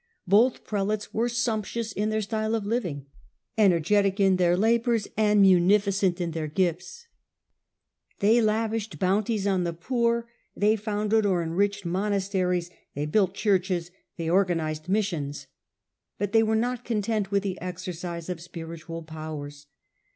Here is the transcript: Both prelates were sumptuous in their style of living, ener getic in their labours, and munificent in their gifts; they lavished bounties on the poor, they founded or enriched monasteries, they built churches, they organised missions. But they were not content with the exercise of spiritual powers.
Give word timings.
Both 0.27 0.63
prelates 0.63 1.13
were 1.13 1.29
sumptuous 1.29 1.91
in 1.91 2.09
their 2.09 2.23
style 2.23 2.55
of 2.55 2.65
living, 2.65 3.05
ener 3.55 3.79
getic 3.79 4.19
in 4.19 4.37
their 4.37 4.57
labours, 4.57 5.07
and 5.15 5.43
munificent 5.43 6.19
in 6.19 6.31
their 6.31 6.47
gifts; 6.47 7.05
they 8.17 8.41
lavished 8.41 8.97
bounties 8.97 9.45
on 9.45 9.63
the 9.63 9.73
poor, 9.73 10.27
they 10.55 10.75
founded 10.75 11.23
or 11.23 11.43
enriched 11.43 11.85
monasteries, 11.85 12.71
they 12.95 13.05
built 13.05 13.35
churches, 13.35 13.91
they 14.17 14.27
organised 14.27 14.89
missions. 14.89 15.45
But 16.17 16.31
they 16.31 16.41
were 16.41 16.55
not 16.55 16.83
content 16.83 17.29
with 17.29 17.43
the 17.43 17.61
exercise 17.61 18.27
of 18.27 18.41
spiritual 18.41 19.03
powers. 19.03 19.67